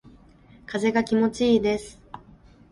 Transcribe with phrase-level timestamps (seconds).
[0.65, 2.01] 風が気持ちいいです。